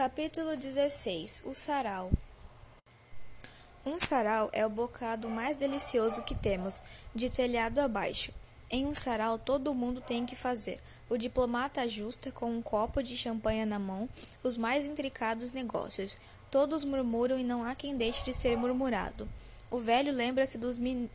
Capítulo 0.00 0.56
16 0.56 1.42
O 1.44 1.52
sarau 1.52 2.10
Um 3.84 3.98
sarau 3.98 4.48
é 4.50 4.64
o 4.64 4.70
bocado 4.70 5.28
mais 5.28 5.58
delicioso 5.58 6.22
que 6.22 6.34
temos, 6.34 6.82
de 7.14 7.28
telhado 7.28 7.80
abaixo. 7.80 8.32
Em 8.70 8.86
um 8.86 8.94
sarau 8.94 9.38
todo 9.38 9.74
mundo 9.74 10.00
tem 10.00 10.24
que 10.24 10.34
fazer. 10.34 10.80
O 11.06 11.18
diplomata 11.18 11.82
ajusta, 11.82 12.32
com 12.32 12.50
um 12.50 12.62
copo 12.62 13.02
de 13.02 13.14
champanhe 13.14 13.66
na 13.66 13.78
mão, 13.78 14.08
os 14.42 14.56
mais 14.56 14.86
intricados 14.86 15.52
negócios. 15.52 16.16
Todos 16.50 16.82
murmuram 16.82 17.38
e 17.38 17.44
não 17.44 17.62
há 17.62 17.74
quem 17.74 17.94
deixe 17.94 18.24
de 18.24 18.32
ser 18.32 18.56
murmurado. 18.56 19.28
O 19.70 19.78
velho 19.78 20.14
lembra-se 20.14 20.56
dos 20.56 20.78
min 20.78 21.10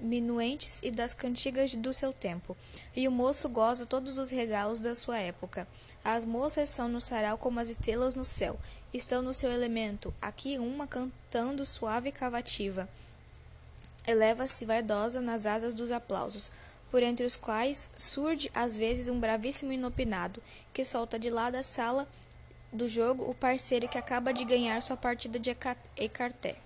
minuentes 0.00 0.80
e 0.82 0.90
das 0.90 1.14
cantigas 1.14 1.74
do 1.74 1.92
seu 1.92 2.12
tempo, 2.12 2.56
e 2.94 3.06
o 3.06 3.12
moço 3.12 3.48
goza 3.48 3.86
todos 3.86 4.18
os 4.18 4.30
regalos 4.30 4.80
da 4.80 4.94
sua 4.94 5.18
época. 5.18 5.66
As 6.04 6.24
moças 6.24 6.68
são 6.68 6.88
no 6.88 7.00
sarau 7.00 7.38
como 7.38 7.60
as 7.60 7.68
estrelas 7.68 8.14
no 8.14 8.24
céu, 8.24 8.58
estão 8.92 9.22
no 9.22 9.34
seu 9.34 9.52
elemento, 9.52 10.12
aqui 10.20 10.58
uma 10.58 10.86
cantando 10.86 11.64
suave 11.64 12.08
e 12.08 12.12
cavativa. 12.12 12.88
Eleva-se 14.06 14.64
vaidosa 14.64 15.20
nas 15.20 15.46
asas 15.46 15.74
dos 15.74 15.92
aplausos, 15.92 16.50
por 16.90 17.02
entre 17.02 17.24
os 17.24 17.36
quais 17.36 17.90
surge 17.96 18.50
às 18.52 18.76
vezes 18.76 19.08
um 19.08 19.20
bravíssimo 19.20 19.72
inopinado, 19.72 20.42
que 20.72 20.84
solta 20.84 21.18
de 21.18 21.30
lá 21.30 21.50
da 21.50 21.62
sala 21.62 22.08
do 22.72 22.88
jogo 22.88 23.28
o 23.28 23.34
parceiro 23.34 23.88
que 23.88 23.98
acaba 23.98 24.32
de 24.32 24.44
ganhar 24.44 24.80
sua 24.82 24.96
partida 24.96 25.38
de 25.38 25.50
ecarté. 25.96 26.56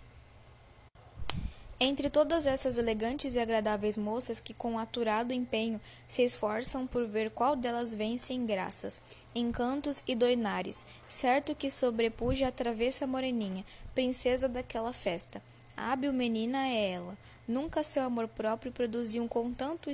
Entre 1.81 2.09
todas 2.09 2.47
essas 2.47 2.79
elegantes 2.79 3.35
e 3.35 3.39
agradáveis 3.41 3.99
moças 3.99 4.39
que 4.39 4.55
com 4.55 4.79
aturado 4.79 5.33
empenho 5.33 5.81
se 6.07 6.23
esforçam 6.23 6.87
por 6.87 7.05
ver 7.05 7.31
qual 7.31 7.57
delas 7.57 7.93
vence 7.93 8.33
em 8.33 8.47
graças, 8.47 9.03
encantos 9.35 10.03
e 10.07 10.15
doinares, 10.15 10.87
certo 11.07 11.55
que 11.55 11.69
sobrepuja 11.69 12.49
a 12.49 12.53
travessa 12.53 13.09
moreninha, 13.09 13.65
princesa 13.93 14.49
daquela 14.49 14.93
festa. 14.93 15.43
Hábil 15.77 16.13
menina 16.13 16.69
é 16.69 16.93
ela. 16.93 17.19
Nunca 17.47 17.83
seu 17.83 18.05
amor 18.05 18.29
próprio 18.29 18.71
produziu 18.71 19.27
com 19.27 19.53
tanto 19.53 19.91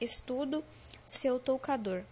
estudo 0.00 0.64
seu 1.06 1.38
toucador. 1.38 2.02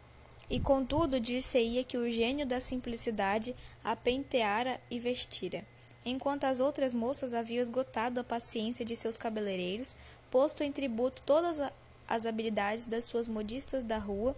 E 0.50 0.60
contudo 0.60 1.18
dir-se-ia 1.18 1.82
que 1.84 1.96
o 1.96 2.10
gênio 2.10 2.44
da 2.44 2.60
simplicidade 2.60 3.56
a 3.82 3.96
penteara 3.96 4.78
e 4.90 4.98
vestira 4.98 5.64
enquanto 6.04 6.44
as 6.44 6.60
outras 6.60 6.94
moças 6.94 7.34
haviam 7.34 7.62
esgotado 7.62 8.20
a 8.20 8.24
paciência 8.24 8.84
de 8.84 8.96
seus 8.96 9.16
cabeleireiros, 9.16 9.96
posto 10.30 10.62
em 10.62 10.72
tributo 10.72 11.22
todas 11.22 11.60
as 12.08 12.26
habilidades 12.26 12.86
das 12.86 13.04
suas 13.04 13.28
modistas 13.28 13.84
da 13.84 13.98
rua, 13.98 14.34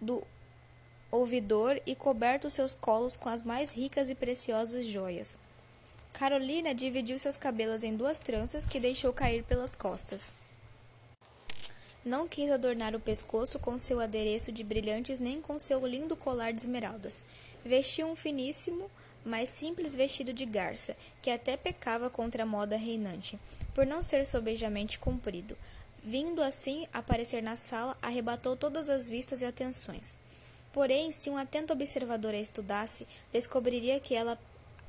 do 0.00 0.22
ouvidor 1.10 1.80
e 1.84 1.94
coberto 1.94 2.48
seus 2.48 2.74
colos 2.74 3.16
com 3.16 3.28
as 3.28 3.42
mais 3.42 3.72
ricas 3.72 4.08
e 4.08 4.14
preciosas 4.14 4.86
joias. 4.86 5.36
Carolina 6.12 6.74
dividiu 6.74 7.18
seus 7.18 7.36
cabelos 7.36 7.82
em 7.82 7.96
duas 7.96 8.18
tranças 8.18 8.66
que 8.66 8.80
deixou 8.80 9.12
cair 9.12 9.42
pelas 9.44 9.74
costas. 9.74 10.34
Não 12.04 12.26
quis 12.26 12.50
adornar 12.50 12.94
o 12.94 13.00
pescoço 13.00 13.58
com 13.58 13.78
seu 13.78 14.00
adereço 14.00 14.50
de 14.50 14.64
brilhantes 14.64 15.18
nem 15.18 15.40
com 15.40 15.58
seu 15.58 15.86
lindo 15.86 16.16
colar 16.16 16.52
de 16.52 16.62
esmeraldas. 16.62 17.22
Vestiu 17.64 18.06
um 18.06 18.16
finíssimo 18.16 18.90
mais 19.24 19.48
simples 19.48 19.94
vestido 19.94 20.32
de 20.32 20.44
garça, 20.44 20.96
que 21.20 21.30
até 21.30 21.56
pecava 21.56 22.08
contra 22.10 22.42
a 22.42 22.46
moda 22.46 22.76
reinante, 22.76 23.38
por 23.74 23.86
não 23.86 24.02
ser 24.02 24.24
sobejamente 24.26 24.98
comprido. 24.98 25.56
Vindo 26.02 26.42
assim 26.42 26.86
aparecer 26.92 27.42
na 27.42 27.56
sala, 27.56 27.96
arrebatou 28.00 28.56
todas 28.56 28.88
as 28.88 29.06
vistas 29.06 29.42
e 29.42 29.44
atenções. 29.44 30.14
Porém, 30.72 31.12
se 31.12 31.28
um 31.28 31.36
atento 31.36 31.72
observador 31.72 32.34
a 32.34 32.38
estudasse, 32.38 33.06
descobriria 33.32 34.00
que 34.00 34.14
ela, 34.14 34.38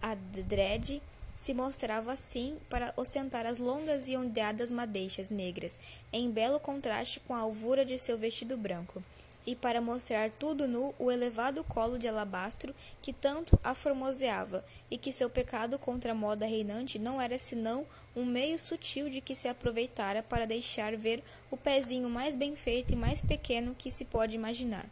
adrede, 0.02 1.02
se 1.36 1.54
mostrava 1.54 2.12
assim 2.12 2.58
para 2.70 2.94
ostentar 2.96 3.46
as 3.46 3.58
longas 3.58 4.08
e 4.08 4.16
ondeadas 4.16 4.72
madeixas 4.72 5.30
negras, 5.30 5.80
em 6.14 6.30
belo 6.30 6.60
contraste 6.60 7.20
com 7.22 7.34
a 7.34 7.40
alvura 7.40 7.84
de 7.84 7.98
seu 7.98 8.18
vestido 8.18 8.56
branco 8.56 9.02
e 9.46 9.56
para 9.56 9.82
mostrar 9.82 10.30
tudo 10.32 10.68
nu 10.68 10.94
o 11.00 11.12
elevado 11.12 11.64
colo 11.64 11.98
de 11.98 12.08
alabastro 12.08 12.74
que 13.02 13.12
tanto 13.12 13.60
a 13.64 13.74
formoseava, 13.74 14.64
e 14.90 14.98
que 14.98 15.12
seu 15.12 15.30
pecado 15.30 15.80
contra 15.80 16.12
a 16.12 16.16
moda 16.16 16.46
reinante 16.46 17.00
não 17.00 17.22
era 17.22 17.38
senão 17.40 17.86
um 18.16 18.26
meio 18.26 18.60
sutil 18.60 19.10
de 19.10 19.22
que 19.22 19.36
se 19.36 19.48
aproveitara 19.48 20.22
para 20.22 20.48
deixar 20.48 20.96
ver 20.96 21.24
o 21.50 21.58
pezinho 21.58 22.10
mais 22.10 22.36
bem 22.36 22.56
feito 22.56 22.94
e 22.94 22.96
mais 22.96 23.22
pequeno 23.22 23.76
que 23.78 23.92
se 23.92 24.06
pode 24.06 24.36
imaginar. 24.36 24.86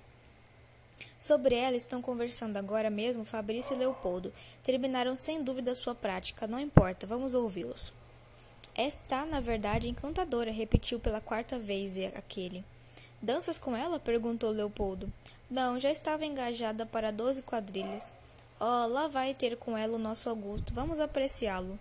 Sobre 1.19 1.55
ela 1.55 1.75
estão 1.75 2.01
conversando 2.01 2.57
agora 2.57 2.89
mesmo 2.89 3.25
Fabrício 3.25 3.75
e 3.75 3.79
Leopoldo. 3.79 4.33
Terminaram 4.63 5.15
sem 5.15 5.43
dúvida 5.43 5.75
sua 5.75 5.95
prática, 5.95 6.47
não 6.47 6.59
importa, 6.59 7.05
vamos 7.05 7.33
ouvi-los. 7.33 7.93
Está, 8.75 9.25
na 9.25 9.41
verdade, 9.41 9.89
encantadora, 9.89 10.51
repetiu 10.51 10.99
pela 10.99 11.19
quarta 11.19 11.59
vez 11.59 11.97
aquele. 12.15 12.63
Danças 13.21 13.57
com 13.57 13.75
ela? 13.75 13.99
perguntou 13.99 14.49
Leopoldo. 14.49 15.11
Não, 15.49 15.79
já 15.79 15.91
estava 15.91 16.25
engajada 16.25 16.85
para 16.85 17.11
doze 17.11 17.41
quadrilhas. 17.41 18.11
Oh, 18.59 18.87
lá 18.87 19.07
vai 19.07 19.33
ter 19.33 19.57
com 19.57 19.77
ela 19.77 19.95
o 19.95 19.99
nosso 19.99 20.29
Augusto. 20.29 20.73
Vamos 20.73 20.99
apreciá-lo. 20.99 21.77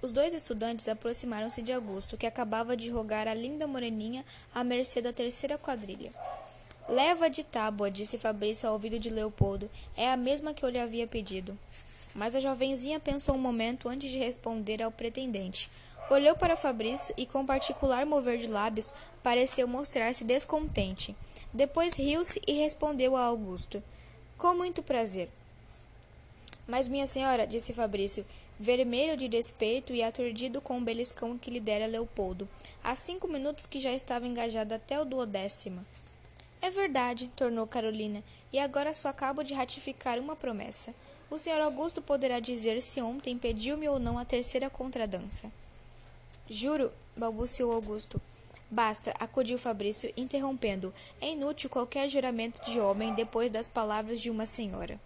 Os 0.00 0.12
dois 0.12 0.32
estudantes 0.32 0.88
aproximaram-se 0.88 1.62
de 1.62 1.72
Augusto, 1.72 2.16
que 2.16 2.26
acabava 2.26 2.76
de 2.76 2.90
rogar 2.90 3.26
a 3.26 3.34
linda 3.34 3.66
moreninha 3.66 4.24
à 4.54 4.62
mercê 4.62 5.02
da 5.02 5.12
terceira 5.12 5.58
quadrilha. 5.58 6.12
Leva 6.88 7.28
de 7.28 7.42
tábua, 7.42 7.90
disse 7.90 8.16
Fabrício 8.16 8.68
ao 8.68 8.74
ouvido 8.74 8.98
de 8.98 9.10
Leopoldo. 9.10 9.70
É 9.96 10.10
a 10.10 10.16
mesma 10.16 10.54
que 10.54 10.64
eu 10.64 10.68
lhe 10.68 10.78
havia 10.78 11.06
pedido. 11.06 11.58
Mas 12.14 12.34
a 12.34 12.40
jovenzinha 12.40 13.00
pensou 13.00 13.34
um 13.34 13.38
momento 13.38 13.88
antes 13.88 14.10
de 14.10 14.18
responder 14.18 14.82
ao 14.82 14.90
pretendente. 14.90 15.68
Olhou 16.08 16.36
para 16.36 16.56
Fabrício 16.56 17.12
e, 17.16 17.26
com 17.26 17.44
particular 17.44 18.06
mover 18.06 18.38
de 18.38 18.46
lábios, 18.46 18.94
pareceu 19.24 19.66
mostrar-se 19.66 20.22
descontente. 20.22 21.16
Depois 21.52 21.94
riu-se 21.94 22.40
e 22.46 22.52
respondeu 22.52 23.16
a 23.16 23.24
Augusto: 23.24 23.82
Com 24.38 24.54
muito 24.54 24.84
prazer. 24.84 25.28
Mas, 26.64 26.86
minha 26.86 27.08
senhora, 27.08 27.44
disse 27.44 27.72
Fabrício, 27.72 28.24
vermelho 28.58 29.16
de 29.16 29.26
despeito 29.26 29.92
e 29.92 30.02
aturdido 30.02 30.60
com 30.60 30.78
o 30.78 30.80
beliscão 30.80 31.36
que 31.36 31.50
lhe 31.50 31.58
dera 31.58 31.86
Leopoldo, 31.86 32.48
há 32.84 32.94
cinco 32.94 33.26
minutos 33.26 33.66
que 33.66 33.80
já 33.80 33.92
estava 33.92 34.28
engajada 34.28 34.76
até 34.76 35.00
o 35.00 35.04
duodécima. 35.04 35.84
É 36.62 36.70
verdade, 36.70 37.28
tornou 37.34 37.66
Carolina, 37.66 38.22
e 38.52 38.60
agora 38.60 38.94
só 38.94 39.08
acabo 39.08 39.42
de 39.42 39.54
ratificar 39.54 40.20
uma 40.20 40.36
promessa. 40.36 40.94
O 41.28 41.36
senhor 41.36 41.60
Augusto 41.60 42.00
poderá 42.00 42.38
dizer 42.38 42.80
se 42.80 43.00
ontem 43.02 43.36
pediu-me 43.36 43.88
ou 43.88 43.98
não 43.98 44.16
a 44.18 44.24
terceira 44.24 44.70
contradança. 44.70 45.50
Juro, 46.48 46.92
balbuciou 47.16 47.72
Augusto. 47.72 48.20
Basta, 48.70 49.12
acudiu 49.18 49.58
Fabrício, 49.58 50.12
interrompendo. 50.16 50.94
É 51.20 51.30
inútil 51.30 51.68
qualquer 51.68 52.08
juramento 52.08 52.64
de 52.70 52.78
homem 52.78 53.14
depois 53.14 53.50
das 53.50 53.68
palavras 53.68 54.20
de 54.20 54.30
uma 54.30 54.46
senhora. 54.46 55.00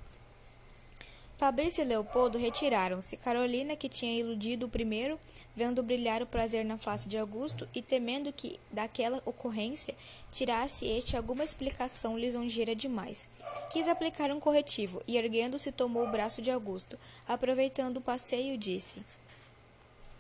Fabrício 1.38 1.80
e 1.80 1.86
Leopoldo 1.86 2.36
retiraram-se. 2.36 3.16
Carolina, 3.16 3.74
que 3.74 3.88
tinha 3.88 4.20
iludido 4.20 4.66
o 4.66 4.68
primeiro, 4.68 5.18
vendo 5.56 5.82
brilhar 5.82 6.22
o 6.22 6.26
prazer 6.26 6.66
na 6.66 6.76
face 6.76 7.08
de 7.08 7.16
Augusto 7.16 7.66
e 7.74 7.80
temendo 7.80 8.30
que, 8.30 8.60
daquela 8.70 9.22
ocorrência, 9.24 9.94
tirasse 10.30 10.86
este 10.86 11.16
alguma 11.16 11.42
explicação 11.42 12.18
lisonjeira 12.18 12.76
demais. 12.76 13.26
Quis 13.72 13.88
aplicar 13.88 14.30
um 14.30 14.38
corretivo 14.38 15.02
e, 15.08 15.16
erguendo-se, 15.16 15.72
tomou 15.72 16.06
o 16.06 16.10
braço 16.10 16.42
de 16.42 16.50
Augusto. 16.50 16.98
Aproveitando 17.26 17.96
o 17.96 18.02
passeio, 18.02 18.58
disse: 18.58 19.02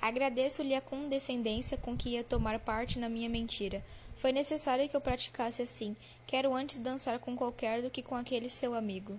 Agradeço-lhe 0.00 0.74
a 0.74 0.80
condescendência 0.80 1.76
com 1.76 1.96
que 1.96 2.10
ia 2.10 2.24
tomar 2.24 2.58
parte 2.58 2.98
na 2.98 3.08
minha 3.08 3.28
mentira. 3.28 3.84
Foi 4.16 4.32
necessário 4.32 4.88
que 4.88 4.96
eu 4.96 5.00
praticasse 5.00 5.62
assim. 5.62 5.96
Quero 6.26 6.54
antes 6.54 6.78
dançar 6.78 7.18
com 7.18 7.36
qualquer 7.36 7.82
do 7.82 7.90
que 7.90 8.02
com 8.02 8.14
aquele 8.14 8.48
seu 8.48 8.74
amigo. 8.74 9.18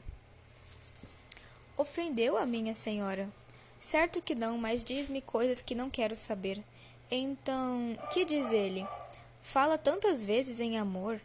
Ofendeu 1.77 2.37
a 2.37 2.45
minha 2.45 2.73
senhora? 2.73 3.29
Certo 3.79 4.21
que 4.21 4.35
não, 4.35 4.57
mas 4.57 4.83
diz-me 4.83 5.21
coisas 5.21 5.61
que 5.61 5.73
não 5.73 5.89
quero 5.89 6.15
saber. 6.15 6.63
Então, 7.09 7.97
que 8.13 8.23
diz 8.23 8.51
ele? 8.51 8.85
Fala 9.41 9.77
tantas 9.77 10.23
vezes 10.23 10.59
em 10.59 10.77
amor. 10.77 11.19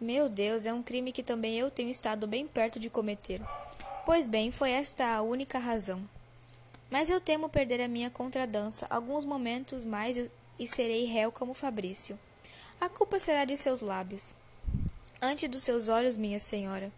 Meu 0.00 0.28
Deus, 0.28 0.66
é 0.66 0.72
um 0.72 0.82
crime 0.82 1.10
que 1.10 1.22
também 1.22 1.58
eu 1.58 1.70
tenho 1.70 1.90
estado 1.90 2.26
bem 2.26 2.46
perto 2.46 2.78
de 2.78 2.88
cometer. 2.88 3.40
Pois 4.04 4.26
bem, 4.26 4.52
foi 4.52 4.70
esta 4.70 5.16
a 5.16 5.22
única 5.22 5.58
razão. 5.58 6.08
Mas 6.90 7.10
eu 7.10 7.20
temo 7.20 7.48
perder 7.48 7.80
a 7.80 7.88
minha 7.88 8.10
contradança 8.10 8.86
alguns 8.88 9.24
momentos 9.24 9.84
mais 9.84 10.16
e 10.58 10.66
serei 10.66 11.04
réu 11.04 11.32
como 11.32 11.54
Fabrício. 11.54 12.18
A 12.80 12.88
culpa 12.88 13.18
será 13.18 13.44
de 13.44 13.56
seus 13.56 13.80
lábios. 13.80 14.34
Ante 15.20 15.48
dos 15.48 15.62
seus 15.62 15.88
olhos, 15.88 16.16
minha 16.16 16.38
senhora. 16.38 16.92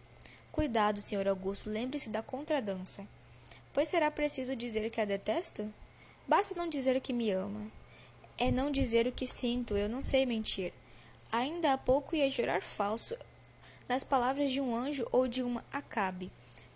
Cuidado, 0.50 1.00
senhor 1.00 1.29
Augusto, 1.29 1.70
lembre-se 1.70 2.11
da 2.11 2.23
contradança. 2.23 3.06
Pois 3.73 3.88
será 3.88 4.11
preciso 4.11 4.56
dizer 4.56 4.90
que 4.90 5.00
a 5.00 5.05
detesto? 5.05 5.73
Basta 6.26 6.55
não 6.55 6.69
dizer 6.69 7.00
que 7.00 7.12
me 7.12 7.31
ama. 7.31 7.70
É 8.37 8.50
não 8.50 8.70
dizer 8.70 9.06
o 9.06 9.12
que 9.12 9.26
sinto, 9.26 9.76
eu 9.76 9.88
não 9.88 10.02
sei 10.02 10.26
mentir. 10.26 10.73
Ainda 11.31 11.73
há 11.73 11.79
pouco 11.79 12.17
ia 12.17 12.31
jurar 12.31 12.61
falso 12.61 13.17
nas 13.88 14.05
palavras 14.05 14.50
de 14.50 14.61
um 14.61 14.75
anjo 14.76 15.06
ou 15.11 15.29
de 15.29 15.43
uma 15.43 15.64
acabe. 15.73 16.31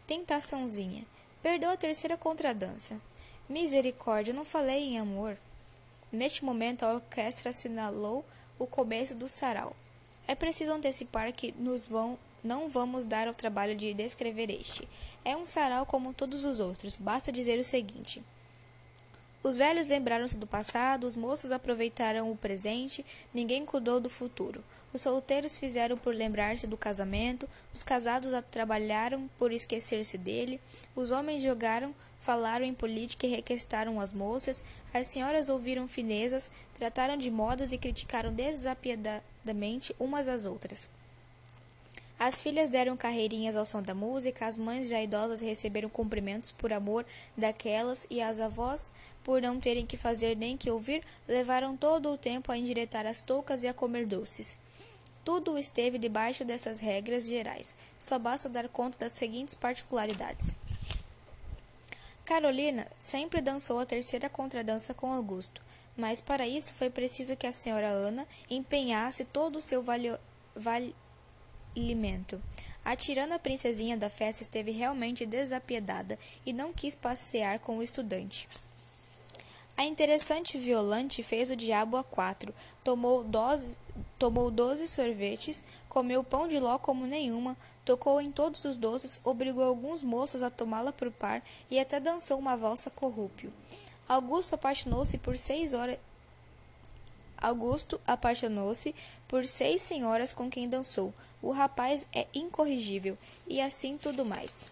Tentaçãozinha. 0.07 1.05
Perdeu 1.43 1.71
a 1.71 1.77
terceira 1.77 2.17
contradança. 2.17 3.01
Misericórdia, 3.49 4.33
não 4.33 4.45
falei 4.45 4.85
em 4.85 4.99
amor. 4.99 5.37
Neste 6.13 6.45
momento, 6.45 6.85
a 6.85 6.95
orquestra 6.95 7.51
assinalou 7.51 8.25
o 8.59 8.67
começo 8.67 9.17
do 9.17 9.27
sarau. 9.27 9.75
É 10.29 10.37
preciso 10.37 10.73
antecipar 10.73 11.33
que 11.33 11.53
nos 11.59 11.85
vão, 11.85 12.17
não 12.45 12.69
vamos 12.69 13.05
dar 13.05 13.27
ao 13.27 13.35
trabalho 13.35 13.75
de 13.75 13.93
descrever 13.93 14.51
este. 14.51 14.89
É 15.25 15.37
um 15.37 15.45
sarau 15.45 15.85
como 15.85 16.15
todos 16.15 16.45
os 16.45 16.61
outros, 16.61 16.95
basta 16.95 17.33
dizer 17.33 17.59
o 17.59 17.65
seguinte. 17.65 18.23
Os 19.43 19.57
velhos 19.57 19.89
lembraram-se 19.89 20.39
do 20.39 20.47
passado, 20.47 21.05
os 21.05 21.17
moços 21.17 21.51
aproveitaram 21.51 22.31
o 22.31 22.37
presente, 22.37 23.05
ninguém 23.35 23.67
cuidou 23.67 23.99
do 23.99 24.09
futuro. 24.09 24.63
Os 24.93 25.01
solteiros 25.01 25.59
fizeram 25.59 25.99
por 25.99 26.15
lembrar-se 26.15 26.65
do 26.65 26.77
casamento, 26.77 27.49
os 27.75 27.83
casados 27.83 28.31
trabalharam 28.53 29.29
por 29.41 29.51
esquecer-se 29.51 30.17
dele, 30.17 30.61
os 30.95 31.11
homens 31.11 31.43
jogaram, 31.43 31.93
falaram 32.21 32.65
em 32.65 32.73
política 32.73 33.27
e 33.27 33.31
requestaram 33.31 33.99
as 33.99 34.13
moças, 34.13 34.63
as 34.95 35.09
senhoras 35.09 35.49
ouviram 35.49 35.89
finezas, 35.89 36.49
trataram 36.77 37.17
de 37.17 37.29
modas 37.29 37.73
e 37.73 37.79
criticaram 37.79 38.33
desapiedadamente 38.33 39.93
umas 39.99 40.29
às 40.29 40.47
outras. 40.47 40.89
As 42.25 42.39
filhas 42.39 42.71
deram 42.71 42.97
carreirinhas 42.97 43.57
ao 43.57 43.65
som 43.65 43.83
da 43.83 43.97
música, 43.97 44.47
as 44.47 44.57
mães 44.57 44.89
já 44.89 45.03
idosas 45.03 45.41
receberam 45.41 45.89
cumprimentos 45.89 46.53
por 46.53 46.73
amor 46.73 47.05
daquelas 47.37 48.07
e 48.09 48.23
as 48.23 48.39
avós, 48.39 48.93
por 49.25 49.43
não 49.43 49.59
terem 49.59 49.85
que 49.85 49.97
fazer 49.97 50.37
nem 50.37 50.57
que 50.57 50.71
ouvir, 50.71 51.03
levaram 51.27 51.77
todo 51.77 52.13
o 52.13 52.17
tempo 52.17 52.53
a 52.53 52.57
endireitar 52.57 53.07
as 53.07 53.21
toucas 53.21 53.65
e 53.65 53.67
a 53.67 53.75
comer 53.75 54.07
doces. 54.07 54.55
Tudo 55.25 55.59
esteve 55.59 55.99
debaixo 55.99 56.45
dessas 56.45 56.79
regras 56.79 57.27
gerais. 57.27 57.75
Só 57.99 58.21
basta 58.21 58.49
dar 58.49 58.69
conta 58.69 58.99
das 58.99 59.15
seguintes 59.15 59.57
particularidades. 59.57 60.53
Carolina 62.25 62.87
sempre 63.01 63.41
dançou 63.41 63.81
a 63.81 63.85
terceira 63.85 64.31
contradança 64.31 64.95
com 64.95 65.13
Augusto, 65.13 65.61
mas 65.97 66.21
para 66.21 66.47
isso 66.47 66.73
foi 66.75 66.89
preciso 66.89 67.35
que 67.35 67.49
a 67.49 67.53
senhora 67.53 67.89
Ana 67.89 68.29
empenhasse 68.49 69.25
todo 69.25 69.57
o 69.57 69.61
seu 69.61 69.83
valio, 69.83 70.17
alimento. 71.77 72.41
A 72.85 72.97
tirana 72.97 73.39
princesinha 73.39 73.97
da 73.97 74.11
festa 74.11 74.43
esteve 74.43 74.73
realmente 74.73 75.25
desapiedada 75.25 76.19
e 76.45 76.53
não 76.53 76.73
quis 76.73 76.95
passear 76.95 77.59
com 77.59 77.79
o 77.79 77.83
estudante. 77.83 78.49
A 79.77 79.85
interessante 79.85 80.59
Violante 80.59 81.23
fez 81.23 81.51
o 81.51 81.57
diabo 81.57 81.97
a 81.97 82.05
quatro, 82.05 82.55
tomou, 82.85 83.25
doze, 83.25 83.79
tomou 84.19 84.51
doze 84.51 84.87
sorvetes, 84.87 85.63
comeu 85.89 86.23
pão 86.23 86.47
de 86.47 86.59
ló 86.59 86.79
como 86.79 87.07
nenhuma, 87.07 87.57
tocou 87.85 88.21
em 88.21 88.31
todos 88.31 88.65
os 88.65 88.77
doces, 88.77 89.19
obrigou 89.25 89.65
alguns 89.65 90.03
moços 90.03 90.43
a 90.43 90.51
tomá-la 90.51 90.93
por 90.93 91.11
par 91.11 91.43
e 91.71 91.81
até 91.81 91.99
dançou 91.99 92.39
uma 92.39 92.57
valsa 92.57 92.91
corrúpio. 92.91 93.53
Augusto 94.09 94.55
apaixonou-se 94.55 95.17
por 95.19 95.39
seis 95.39 95.73
horas 95.73 95.99
Augusto 97.43 98.01
apaixonou-se 98.07 98.95
por 99.27 99.45
seis 99.45 99.83
senhoras 99.83 100.33
com 100.33 100.49
quem 100.49 100.69
dançou. 100.69 101.13
O 101.43 101.51
rapaz 101.51 102.07
é 102.15 102.27
incorrigível, 102.33 103.19
e 103.49 103.61
assim 103.61 103.99
tudo 103.99 104.25
mais. 104.25 104.69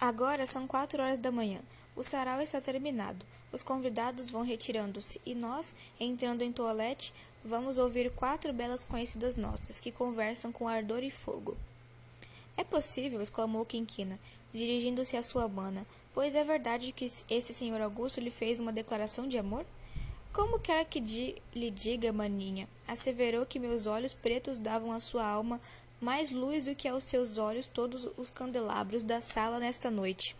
Agora 0.00 0.46
são 0.46 0.68
quatro 0.68 1.02
horas 1.02 1.18
da 1.18 1.32
manhã. 1.32 1.60
O 1.96 2.02
sarau 2.02 2.40
está 2.40 2.60
terminado. 2.60 3.26
Os 3.50 3.62
convidados 3.62 4.30
vão 4.30 4.42
retirando-se 4.42 5.20
e 5.24 5.34
nós, 5.34 5.74
entrando 5.98 6.42
em 6.42 6.52
toalete, 6.52 7.12
vamos 7.44 7.78
ouvir 7.78 8.10
quatro 8.10 8.52
belas 8.52 8.84
conhecidas 8.84 9.34
nossas 9.34 9.80
que 9.80 9.90
conversam 9.90 10.52
com 10.52 10.68
ardor 10.68 11.02
e 11.02 11.10
fogo. 11.10 11.56
É 12.56 12.62
possível, 12.62 13.20
exclamou 13.20 13.64
Quinquina, 13.64 14.18
dirigindo-se 14.52 15.16
à 15.16 15.22
sua 15.22 15.48
mana, 15.48 15.86
pois 16.12 16.34
é 16.34 16.44
verdade 16.44 16.92
que 16.92 17.06
esse 17.30 17.54
senhor 17.54 17.80
Augusto 17.80 18.20
lhe 18.20 18.30
fez 18.30 18.60
uma 18.60 18.72
declaração 18.72 19.26
de 19.26 19.38
amor? 19.38 19.66
Como 20.36 20.58
quer 20.58 20.84
que 20.84 21.00
di 21.00 21.34
lhe 21.54 21.70
diga, 21.70 22.12
maninha? 22.12 22.68
Asseverou 22.86 23.46
que 23.46 23.58
meus 23.58 23.86
olhos 23.86 24.12
pretos 24.12 24.58
davam 24.58 24.92
à 24.92 25.00
sua 25.00 25.24
alma 25.26 25.58
mais 25.98 26.30
luz 26.30 26.64
do 26.64 26.74
que 26.74 26.86
aos 26.86 27.04
seus 27.04 27.38
olhos 27.38 27.64
todos 27.64 28.06
os 28.18 28.28
candelabros 28.28 29.02
da 29.02 29.22
sala 29.22 29.58
nesta 29.58 29.90
noite, 29.90 30.36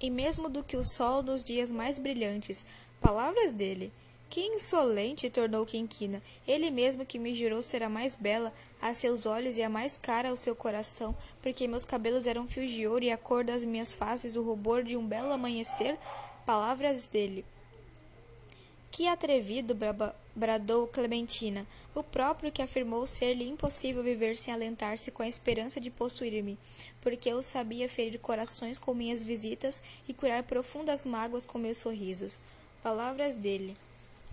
e 0.00 0.08
mesmo 0.08 0.48
do 0.48 0.64
que 0.64 0.74
o 0.74 0.82
sol 0.82 1.22
nos 1.22 1.42
dias 1.44 1.70
mais 1.70 1.98
brilhantes. 1.98 2.64
Palavras 2.98 3.52
dele. 3.52 3.92
Que 4.30 4.40
insolente, 4.40 5.28
tornou 5.28 5.66
Quinquina. 5.66 6.22
Ele 6.48 6.70
mesmo 6.70 7.04
que 7.04 7.18
me 7.18 7.34
jurou 7.34 7.60
ser 7.60 7.82
a 7.82 7.90
mais 7.90 8.14
bela 8.14 8.50
a 8.80 8.94
seus 8.94 9.26
olhos 9.26 9.58
e 9.58 9.62
a 9.62 9.68
mais 9.68 9.98
cara 9.98 10.30
ao 10.30 10.36
seu 10.38 10.56
coração, 10.56 11.14
porque 11.42 11.68
meus 11.68 11.84
cabelos 11.84 12.26
eram 12.26 12.48
fios 12.48 12.70
de 12.70 12.86
ouro 12.86 13.04
e 13.04 13.12
a 13.12 13.18
cor 13.18 13.44
das 13.44 13.66
minhas 13.66 13.92
faces 13.92 14.34
o 14.34 14.42
rubor 14.42 14.82
de 14.82 14.96
um 14.96 15.06
belo 15.06 15.30
amanhecer. 15.30 15.98
Palavras 16.46 17.06
dele. 17.06 17.44
Que 18.96 19.06
atrevido, 19.06 19.76
bradou 20.34 20.86
Clementina, 20.86 21.66
o 21.94 22.02
próprio 22.02 22.50
que 22.50 22.62
afirmou 22.62 23.06
ser-lhe 23.06 23.46
impossível 23.46 24.02
viver 24.02 24.38
sem 24.38 24.54
alentar-se 24.54 25.10
com 25.10 25.22
a 25.22 25.28
esperança 25.28 25.78
de 25.78 25.90
possuir-me, 25.90 26.58
porque 27.02 27.28
eu 27.28 27.42
sabia 27.42 27.90
ferir 27.90 28.18
corações 28.18 28.78
com 28.78 28.94
minhas 28.94 29.22
visitas 29.22 29.82
e 30.08 30.14
curar 30.14 30.44
profundas 30.44 31.04
mágoas 31.04 31.44
com 31.44 31.58
meus 31.58 31.76
sorrisos. 31.76 32.40
Palavras 32.82 33.36
dele. 33.36 33.76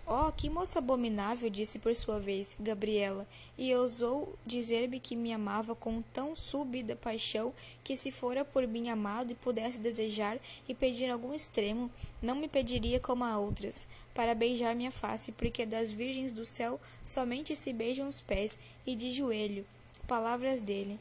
Oh, 0.06 0.30
que 0.34 0.50
moça 0.50 0.80
abominável, 0.80 1.50
disse 1.50 1.80
por 1.80 1.96
sua 1.96 2.20
vez 2.20 2.58
Gabriela, 2.60 3.26
e 3.58 3.74
ousou 3.74 4.38
dizer-me 4.46 5.00
que 5.00 5.16
me 5.16 5.32
amava 5.32 5.74
com 5.74 6.02
tão 6.02 6.36
súbita 6.36 6.94
paixão 6.94 7.54
que 7.86 7.96
se 7.96 8.12
fora 8.12 8.44
por 8.44 8.68
mim 8.68 8.90
amado 8.90 9.32
e 9.32 9.36
pudesse 9.36 9.80
desejar 9.80 10.38
e 10.68 10.76
pedir 10.76 11.10
algum 11.10 11.34
extremo, 11.34 11.90
não 12.22 12.36
me 12.36 12.50
pediria 12.50 13.00
como 13.00 13.24
a 13.24 13.40
outras, 13.40 13.88
para 14.14 14.36
beijar 14.36 14.76
minha 14.76 14.92
face, 14.92 15.32
porque 15.32 15.66
das 15.66 15.94
virgens 15.94 16.34
do 16.34 16.44
céu 16.44 16.82
somente 17.06 17.56
se 17.56 17.72
beijam 17.72 18.06
os 18.06 18.20
pés, 18.20 18.60
e 18.86 18.96
de 18.96 19.10
joelho. 19.10 19.66
Palavras 20.06 20.62
dele. 20.62 21.00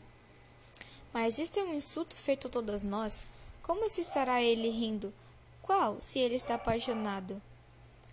Mas 1.13 1.39
isto 1.39 1.59
é 1.59 1.65
um 1.65 1.75
insulto 1.75 2.15
feito 2.15 2.47
a 2.47 2.51
todas 2.51 2.85
nós. 2.85 3.27
Como 3.63 3.89
se 3.89 4.01
estará 4.01 4.41
ele 4.41 4.71
rindo? 4.71 5.13
Qual, 5.61 5.99
se 5.99 6.21
ele 6.21 6.37
está 6.37 6.55
apaixonado? 6.55 7.43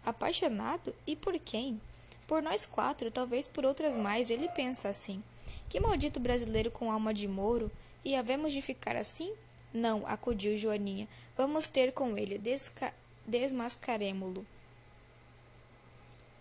Apaixonado? 0.06 0.96
E 1.06 1.16
por 1.16 1.38
quem? 1.40 1.80
Por 2.28 2.42
nós 2.42 2.66
quatro, 2.66 3.10
talvez 3.10 3.48
por 3.48 3.66
outras 3.66 3.96
mais, 3.96 4.30
ele 4.30 4.48
pensa 4.50 4.88
assim. 4.88 5.24
Que 5.68 5.80
maldito 5.80 6.20
brasileiro 6.20 6.72
com 6.72 6.92
alma 6.92 7.14
de 7.14 7.28
mouro! 7.28 7.72
E 8.04 8.16
havemos 8.16 8.54
de 8.54 8.62
ficar 8.62 8.96
assim? 8.96 9.34
Não, 9.74 10.06
acudiu 10.08 10.56
Joaninha. 10.56 11.08
Vamos 11.36 11.68
ter 11.68 11.92
com 11.92 12.18
ele, 12.18 12.42
desmascaremo-lo. 13.26 14.46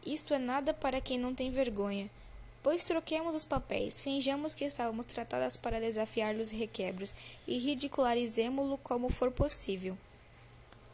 Isto 0.06 0.33
é 0.33 0.38
nada 0.38 0.73
para 0.73 1.00
quem 1.00 1.18
não 1.18 1.35
tem 1.35 1.50
vergonha. 1.50 2.11
Pois 2.62 2.85
troquemos 2.85 3.35
os 3.35 3.44
papéis, 3.44 4.00
finjamos 4.00 4.54
que 4.54 4.64
estávamos 4.64 5.06
tratadas 5.06 5.56
para 5.56 5.80
desafiar-lhe 5.80 6.42
os 6.42 6.50
requebros 6.50 7.14
e 7.47 7.59
ridicularizemo-lo 7.59 8.78
como 8.78 9.11
for 9.11 9.30
possível. 9.30 9.97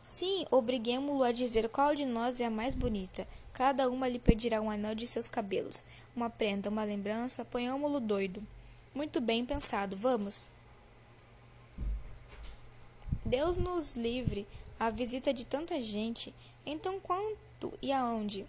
Sim, 0.05 0.45
obriguemo-lo 0.51 1.23
a 1.23 1.33
dizer 1.33 1.67
qual 1.71 1.95
de 1.95 2.05
nós 2.05 2.39
é 2.39 2.45
a 2.45 2.51
mais 2.51 2.75
bonita. 2.75 3.27
Cada 3.55 3.89
uma 3.89 4.07
lhe 4.07 4.19
pedirá 4.19 4.61
um 4.61 4.71
anel 4.71 4.95
de 4.95 5.07
seus 5.07 5.27
cabelos, 5.27 5.87
uma 6.15 6.29
prenda, 6.29 6.69
uma 6.69 6.85
lembrança, 6.85 7.43
ponhamo-lo 7.43 7.99
doido. 8.01 8.47
Muito 8.95 9.19
bem 9.19 9.47
pensado, 9.47 9.97
vamos. 9.97 10.47
Deus 13.25 13.57
nos 13.57 13.95
livre 13.95 14.47
a 14.79 14.91
visita 14.91 15.33
de 15.33 15.47
tanta 15.47 15.81
gente. 15.81 16.35
Então 16.67 17.01
quanto 17.01 17.73
e 17.81 17.91
aonde? 17.91 18.45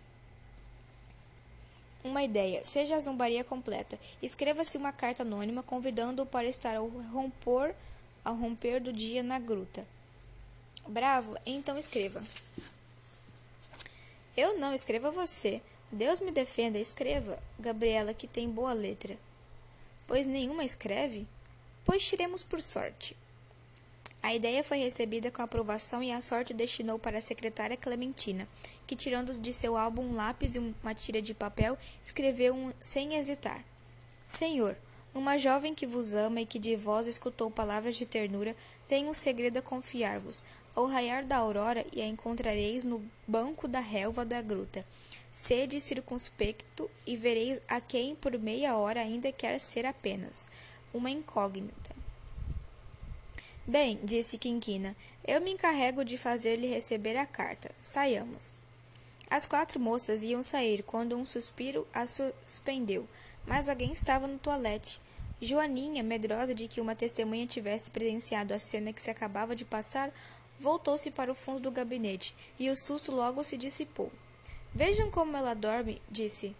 Uma 2.03 2.21
ideia. 2.21 2.65
Seja 2.65 2.97
a 2.97 2.99
zombaria 2.99 3.45
completa. 3.45 3.97
Escreva-se 4.21 4.77
uma 4.77 4.91
carta 4.91 5.23
anônima 5.23 5.63
convidando-o 5.63 6.25
para 6.25 6.49
estar 6.49 6.75
ao 6.75 6.91
ao 8.25 8.35
romper 8.35 8.81
do 8.81 8.91
dia 8.91 9.23
na 9.23 9.39
gruta. 9.39 9.94
Bravo? 10.87 11.37
Então 11.45 11.77
escreva. 11.77 12.23
Eu 14.37 14.59
não, 14.59 14.73
escreva 14.73 15.11
você. 15.11 15.61
Deus 15.91 16.19
me 16.19 16.31
defenda, 16.31 16.77
escreva, 16.77 17.41
Gabriela, 17.57 18.13
que 18.13 18.27
tem 18.27 18.49
boa 18.49 18.73
letra. 18.73 19.17
Pois 20.05 20.27
nenhuma 20.27 20.63
escreve? 20.63 21.27
Pois 21.83 22.05
tiremos 22.05 22.43
por 22.43 22.61
sorte. 22.61 23.15
A 24.21 24.33
ideia 24.33 24.63
foi 24.63 24.79
recebida 24.79 25.29
com 25.29 25.41
aprovação 25.41 26.01
e 26.01 26.11
a 26.11 26.19
sorte 26.19 26.53
destinou 26.53 26.97
para 26.97 27.19
a 27.19 27.21
secretária 27.21 27.77
Clementina, 27.77 28.47
que, 28.87 28.95
tirando 28.95 29.39
de 29.39 29.53
seu 29.53 29.77
álbum 29.77 30.01
um 30.01 30.15
lápis 30.15 30.55
e 30.55 30.59
uma 30.59 30.95
tira 30.95 31.21
de 31.21 31.33
papel, 31.33 31.77
escreveu 32.03 32.55
um, 32.55 32.73
sem 32.79 33.15
hesitar: 33.15 33.63
Senhor, 34.27 34.75
uma 35.13 35.37
jovem 35.37 35.75
que 35.75 35.85
vos 35.85 36.15
ama 36.15 36.41
e 36.41 36.45
que 36.45 36.57
de 36.57 36.75
vós 36.75 37.05
escutou 37.05 37.51
palavras 37.51 37.95
de 37.95 38.05
ternura, 38.05 38.55
tem 38.87 39.07
um 39.07 39.13
segredo 39.13 39.59
a 39.59 39.61
confiar-vos. 39.61 40.43
Ao 40.75 40.85
raiar 40.87 41.23
da 41.23 41.37
aurora 41.37 41.85
e 41.93 42.01
a 42.01 42.05
encontrareis 42.05 42.83
no 42.83 43.01
banco 43.25 43.67
da 43.67 43.79
relva 43.79 44.25
da 44.25 44.41
gruta. 44.41 44.85
Sede 45.31 45.79
circunspecto 45.79 46.89
e 47.05 47.15
vereis 47.15 47.61
a 47.67 47.79
quem 47.79 48.13
por 48.15 48.37
meia 48.37 48.75
hora 48.75 48.99
ainda 48.99 49.31
quer 49.31 49.59
ser 49.59 49.85
apenas. 49.85 50.49
uma 50.93 51.09
incógnita. 51.09 51.95
Bem, 53.67 53.99
disse 54.03 54.37
Quinquina, 54.37 54.95
eu 55.25 55.41
me 55.41 55.51
encarrego 55.51 56.05
de 56.05 56.17
fazer-lhe 56.17 56.67
receber 56.67 57.17
a 57.17 57.25
carta. 57.25 57.71
Saiamos. 57.83 58.53
As 59.29 59.45
quatro 59.45 59.79
moças 59.79 60.23
iam 60.23 60.43
sair 60.43 60.83
quando 60.83 61.17
um 61.17 61.25
suspiro 61.25 61.87
as 61.93 62.21
suspendeu, 62.43 63.07
mas 63.45 63.67
alguém 63.67 63.91
estava 63.91 64.27
no 64.27 64.37
toalete. 64.37 65.01
Joaninha, 65.41 66.03
medrosa 66.03 66.53
de 66.55 66.67
que 66.67 66.79
uma 66.79 66.95
testemunha 66.95 67.45
tivesse 67.45 67.91
presenciado 67.91 68.53
a 68.53 68.59
cena 68.59 68.93
que 68.93 69.01
se 69.01 69.09
acabava 69.09 69.55
de 69.55 69.65
passar, 69.65 70.13
voltou-se 70.59 71.11
para 71.11 71.31
o 71.31 71.35
fundo 71.35 71.59
do 71.59 71.71
gabinete 71.71 72.35
e 72.59 72.69
o 72.69 72.75
susto 72.75 73.11
logo 73.11 73.43
se 73.43 73.57
dissipou. 73.57 74.11
Vejam 74.73 75.09
como 75.09 75.37
ela 75.37 75.53
dorme, 75.53 76.01
disse. 76.09 76.55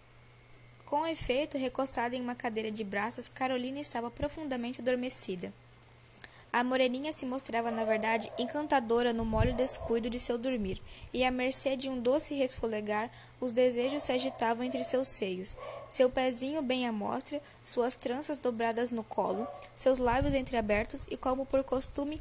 Com 0.84 1.06
efeito, 1.06 1.58
recostada 1.58 2.14
em 2.14 2.20
uma 2.20 2.34
cadeira 2.34 2.70
de 2.70 2.84
braços, 2.84 3.28
Carolina 3.28 3.80
estava 3.80 4.10
profundamente 4.10 4.80
adormecida. 4.80 5.52
A 6.52 6.64
moreninha 6.64 7.12
se 7.12 7.26
mostrava, 7.26 7.70
na 7.70 7.84
verdade, 7.84 8.32
encantadora 8.38 9.12
no 9.12 9.26
mole 9.26 9.52
descuido 9.52 10.08
de 10.08 10.18
seu 10.18 10.38
dormir, 10.38 10.80
e 11.12 11.22
à 11.22 11.30
mercê 11.30 11.76
de 11.76 11.90
um 11.90 12.00
doce 12.00 12.34
resfolegar, 12.34 13.10
os 13.38 13.52
desejos 13.52 14.04
se 14.04 14.12
agitavam 14.12 14.64
entre 14.64 14.82
seus 14.82 15.06
seios. 15.08 15.54
Seu 15.86 16.08
pezinho 16.08 16.62
bem 16.62 16.86
à 16.86 16.92
mostra, 16.92 17.42
suas 17.62 17.94
tranças 17.94 18.38
dobradas 18.38 18.90
no 18.90 19.04
colo, 19.04 19.46
seus 19.74 19.98
lábios 19.98 20.32
entreabertos 20.32 21.06
e, 21.10 21.16
como 21.18 21.44
por 21.44 21.62
costume, 21.62 22.18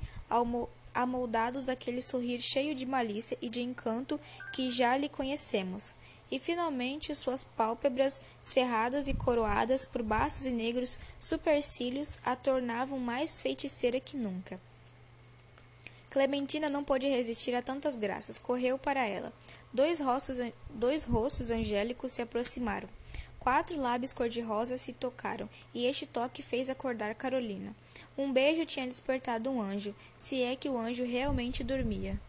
amoldados 0.95 1.69
aquele 1.69 2.01
sorrir 2.01 2.41
cheio 2.41 2.73
de 2.73 2.85
malícia 2.85 3.37
e 3.41 3.49
de 3.49 3.61
encanto 3.61 4.19
que 4.51 4.71
já 4.71 4.97
lhe 4.97 5.09
conhecemos 5.09 5.93
e 6.31 6.39
finalmente 6.39 7.13
suas 7.13 7.43
pálpebras 7.43 8.19
cerradas 8.41 9.07
e 9.07 9.13
coroadas 9.13 9.85
por 9.85 10.01
baços 10.01 10.45
e 10.45 10.51
negros 10.51 10.97
supercílios 11.19 12.17
a 12.25 12.35
tornavam 12.35 12.99
mais 12.99 13.41
feiticeira 13.41 13.99
que 13.99 14.17
nunca. 14.17 14.59
Clementina 16.09 16.69
não 16.69 16.83
pôde 16.83 17.07
resistir 17.07 17.53
a 17.53 17.61
tantas 17.61 17.97
graças, 17.97 18.39
correu 18.39 18.77
para 18.77 19.05
ela. 19.05 19.33
Dois 19.73 19.99
rostos, 19.99 20.39
dois 20.69 21.03
rostos 21.03 21.51
angélicos 21.51 22.13
se 22.13 22.21
aproximaram. 22.21 22.87
Quatro 23.45 23.79
lábios 23.79 24.11
cor-de-rosa 24.11 24.75
se 24.75 24.91
tocaram, 24.91 25.47
e 25.71 25.85
este 25.85 26.07
toque 26.07 26.41
fez 26.41 26.67
acordar 26.67 27.13
Carolina. 27.13 27.75
Um 28.17 28.33
beijo 28.33 28.65
tinha 28.65 28.87
despertado 28.87 29.51
um 29.51 29.61
anjo, 29.61 29.93
se 30.17 30.41
é 30.41 30.55
que 30.55 30.67
o 30.67 30.75
anjo 30.75 31.03
realmente 31.03 31.63
dormia. 31.63 32.19